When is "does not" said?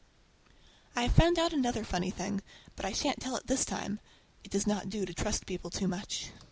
4.49-4.89